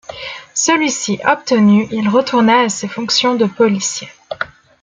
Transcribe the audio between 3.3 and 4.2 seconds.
de policier.